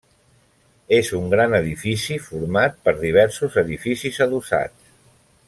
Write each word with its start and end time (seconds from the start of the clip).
És 0.99 1.11
un 1.17 1.27
gran 1.33 1.53
edifici 1.57 2.17
format 2.31 2.81
per 2.89 2.95
diversos 3.03 3.59
edificis 3.65 4.19
adossats. 4.27 4.91